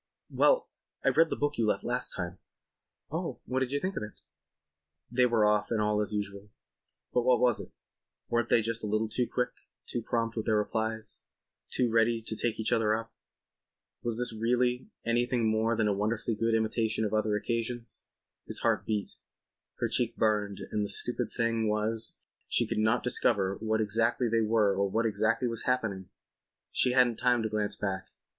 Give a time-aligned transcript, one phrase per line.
[0.31, 0.67] "Well,
[1.05, 2.39] I read the book you left last time."
[3.11, 4.21] "Oh, what do you think of it?"
[5.11, 6.49] They were off and all was as usual.
[7.13, 7.71] But was it?
[8.27, 9.49] Weren't they just a little too quick,
[9.85, 11.19] too prompt with their replies,
[11.69, 13.13] too ready to take each other up?
[14.01, 18.01] Was this really anything more than a wonderfully good imitation of other occasions?
[18.47, 19.17] His heart beat;
[19.75, 22.15] her cheek burned and the stupid thing was
[22.47, 26.09] she could not discover where exactly they were or what exactly was happening.
[26.71, 28.15] She hadn't time to glance back.